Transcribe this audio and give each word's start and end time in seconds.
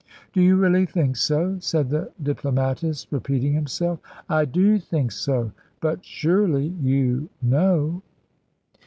"Do 0.33 0.41
you 0.41 0.55
really 0.55 0.87
think 0.87 1.15
so?" 1.15 1.57
said 1.59 1.91
the 1.91 2.11
diplomatist, 2.23 3.09
repeating 3.11 3.53
himself. 3.53 3.99
"I 4.27 4.45
do 4.45 4.79
think 4.79 5.11
so; 5.11 5.51
but 5.79 6.03
surely 6.03 6.69
you 6.81 7.29
know?" 7.39 8.01